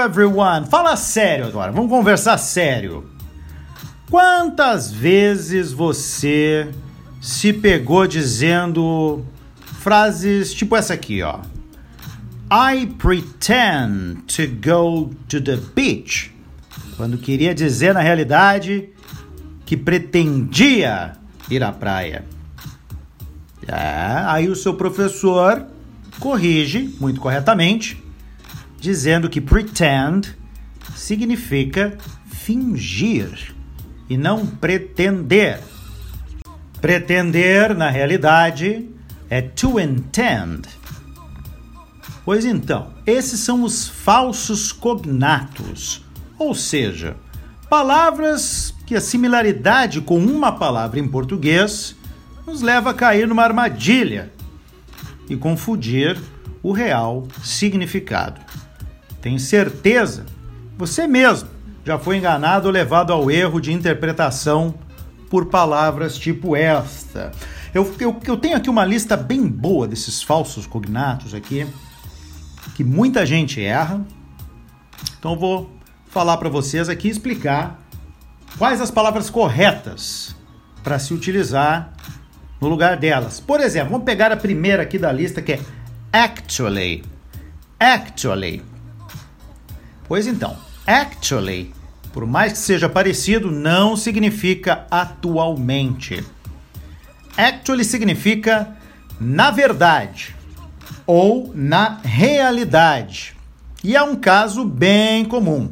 [0.00, 0.66] Everyone!
[0.66, 3.10] Fala sério agora, vamos conversar sério.
[4.10, 6.70] Quantas vezes você
[7.20, 9.24] se pegou dizendo
[9.80, 11.40] frases tipo essa aqui, ó?
[12.50, 16.32] I pretend to go to the beach.
[16.96, 18.90] Quando queria dizer na realidade
[19.64, 21.14] que pretendia
[21.50, 22.24] ir à praia.
[23.66, 25.66] É, aí o seu professor
[26.20, 28.00] corrige, muito corretamente,
[28.86, 30.36] dizendo que pretend
[30.94, 33.52] significa fingir
[34.08, 35.58] e não pretender.
[36.80, 38.88] Pretender, na realidade,
[39.28, 40.68] é to intend.
[42.24, 46.04] Pois então, esses são os falsos cognatos,
[46.38, 47.16] ou seja,
[47.68, 51.96] palavras que a similaridade com uma palavra em português
[52.46, 54.32] nos leva a cair numa armadilha
[55.28, 56.16] e confundir
[56.62, 58.46] o real significado.
[59.26, 60.24] Tem certeza?
[60.78, 61.48] Você mesmo
[61.84, 64.72] já foi enganado ou levado ao erro de interpretação
[65.28, 67.32] por palavras tipo esta.
[67.74, 71.66] Eu, eu, eu tenho aqui uma lista bem boa desses falsos cognatos aqui,
[72.76, 74.06] que muita gente erra.
[75.18, 75.70] Então eu vou
[76.06, 77.80] falar para vocês aqui explicar
[78.56, 80.36] quais as palavras corretas
[80.84, 81.92] para se utilizar
[82.60, 83.40] no lugar delas.
[83.40, 85.60] Por exemplo, vamos pegar a primeira aqui da lista que é
[86.12, 87.02] actually.
[87.80, 88.75] Actually.
[90.08, 91.74] Pois então, actually,
[92.12, 96.24] por mais que seja parecido, não significa atualmente.
[97.36, 98.76] Actually significa
[99.20, 100.34] na verdade
[101.06, 103.36] ou na realidade.
[103.82, 105.70] E é um caso bem comum.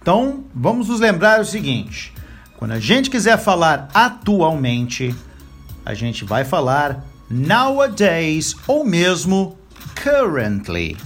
[0.00, 2.12] Então, vamos nos lembrar o seguinte:
[2.56, 5.14] quando a gente quiser falar atualmente,
[5.84, 9.58] a gente vai falar nowadays ou mesmo
[9.94, 10.96] currently.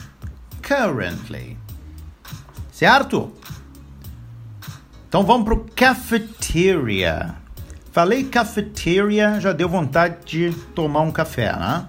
[0.63, 1.64] Currently.
[2.75, 3.33] Certo?
[5.09, 7.37] Então vamos para o cafeteria.
[7.93, 11.87] Falei cafeteria, já deu vontade de tomar um café, né?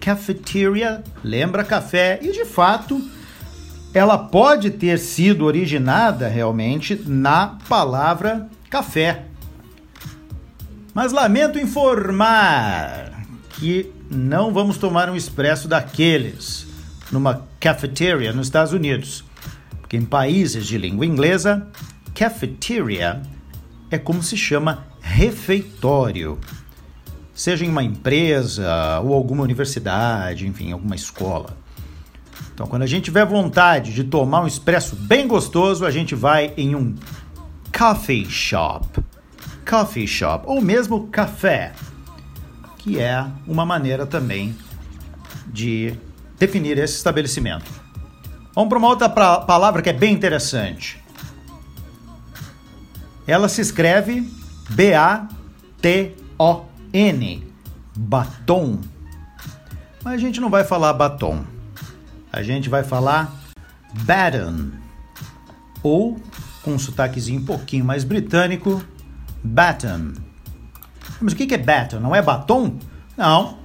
[0.00, 3.00] Cafeteria lembra café e de fato
[3.94, 9.26] ela pode ter sido originada realmente na palavra café.
[10.92, 16.66] Mas lamento informar que não vamos tomar um expresso daqueles
[17.12, 19.24] numa cafeteria nos Estados Unidos.
[19.94, 21.68] Porque em países de língua inglesa,
[22.12, 23.22] cafeteria
[23.88, 26.36] é como se chama refeitório.
[27.32, 31.56] Seja em uma empresa ou alguma universidade, enfim, alguma escola.
[32.52, 36.52] Então, quando a gente tiver vontade de tomar um expresso bem gostoso, a gente vai
[36.56, 36.96] em um
[37.76, 39.00] coffee shop
[39.64, 41.72] coffee shop ou mesmo café,
[42.78, 44.56] que é uma maneira também
[45.46, 45.94] de
[46.36, 47.83] definir esse estabelecimento.
[48.54, 51.02] Vamos para uma outra palavra que é bem interessante.
[53.26, 54.30] Ela se escreve
[54.70, 55.32] B-A-T-O-N,
[57.96, 58.80] batom.
[60.04, 61.44] Mas a gente não vai falar batom.
[62.32, 63.32] A gente vai falar
[64.04, 64.70] baton.
[65.82, 66.20] Ou,
[66.62, 68.84] com um sotaquezinho um pouquinho mais britânico,
[69.42, 70.12] baton.
[71.20, 71.98] Mas o que é baton?
[71.98, 72.78] Não é batom?
[73.16, 73.63] Não.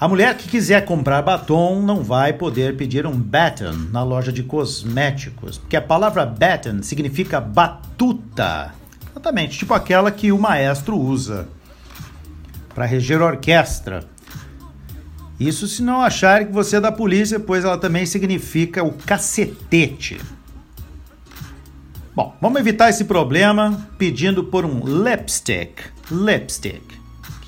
[0.00, 4.44] A mulher que quiser comprar batom não vai poder pedir um baton na loja de
[4.44, 8.72] cosméticos, porque a palavra baton significa batuta.
[9.10, 11.48] Exatamente, tipo aquela que o maestro usa
[12.72, 14.04] para reger a orquestra.
[15.40, 20.20] Isso se não acharem que você é da polícia, pois ela também significa o cacetete.
[22.14, 25.80] Bom, vamos evitar esse problema pedindo por um lipstick.
[26.08, 26.97] Lipstick,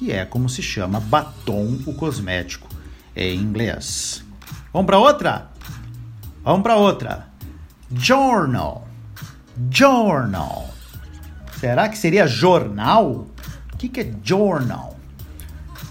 [0.00, 2.66] que é como se chama batom, o cosmético
[3.14, 4.24] em inglês.
[4.72, 5.50] Vamos para outra?
[6.42, 7.28] Vamos para outra.
[7.92, 8.88] Journal.
[9.70, 10.70] Journal.
[11.58, 13.26] Será que seria jornal?
[13.74, 14.96] O que, que é journal?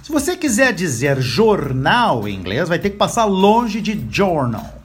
[0.01, 4.81] Se você quiser dizer jornal em inglês, vai ter que passar longe de journal.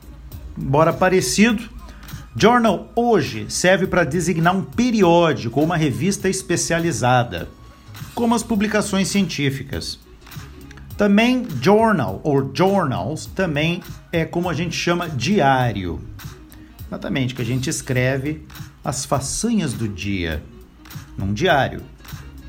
[0.59, 1.67] Embora parecido,
[2.37, 7.49] Journal hoje serve para designar um periódico ou uma revista especializada,
[8.15, 9.99] como as publicações científicas.
[10.97, 13.83] Também journal ou journals também
[14.13, 16.01] é como a gente chama diário.
[16.87, 18.47] Exatamente, que a gente escreve
[18.85, 20.43] as façanhas do dia
[21.19, 21.83] num diário.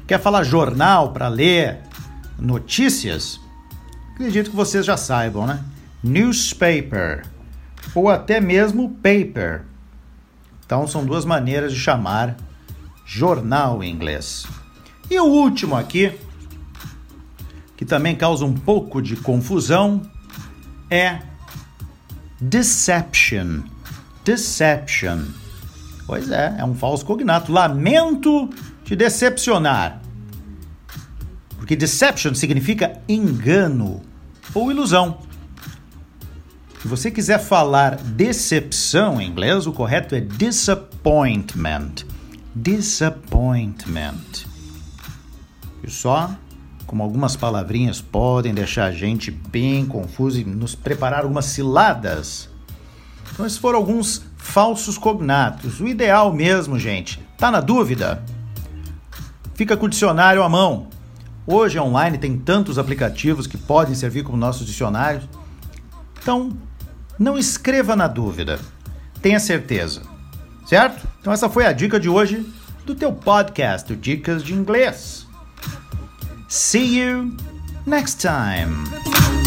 [0.05, 1.79] Quer falar jornal para ler
[2.37, 3.39] notícias?
[4.13, 5.63] Acredito que vocês já saibam, né?
[6.03, 7.25] Newspaper
[7.95, 9.63] ou até mesmo paper
[10.65, 12.35] então são duas maneiras de chamar
[13.05, 14.47] jornal em inglês.
[15.09, 16.11] E o último aqui,
[17.77, 20.01] que também causa um pouco de confusão,
[20.89, 21.19] é
[22.39, 23.61] deception.
[24.23, 25.25] Deception.
[26.07, 27.51] Pois é, é um falso cognato.
[27.51, 28.49] Lamento
[28.83, 30.01] te decepcionar.
[31.57, 34.01] Porque deception significa engano
[34.53, 35.19] ou ilusão.
[36.81, 42.05] Se você quiser falar decepção em inglês, o correto é disappointment.
[42.55, 44.54] Disappointment.
[45.89, 46.31] Só
[46.85, 52.49] como algumas palavrinhas podem deixar a gente bem confuso e nos preparar algumas ciladas.
[53.33, 55.79] Então, esses foram alguns falsos cognatos.
[55.79, 58.23] O ideal mesmo, gente, tá na dúvida?
[59.55, 60.87] Fica com o dicionário à mão.
[61.47, 65.27] Hoje online tem tantos aplicativos que podem servir como nossos dicionários.
[66.21, 66.51] Então,
[67.17, 68.59] não escreva na dúvida.
[69.21, 70.01] Tenha certeza.
[70.65, 71.07] Certo?
[71.21, 72.45] Então essa foi a dica de hoje
[72.85, 75.27] do teu podcast Dicas de Inglês.
[76.47, 77.35] See you
[77.85, 79.44] next time.